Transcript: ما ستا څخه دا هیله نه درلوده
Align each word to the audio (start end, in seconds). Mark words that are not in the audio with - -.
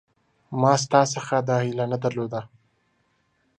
ما 0.61 0.73
ستا 0.83 1.01
څخه 1.15 1.35
دا 1.49 1.57
هیله 1.65 1.85
نه 1.91 1.97
درلوده 2.03 2.41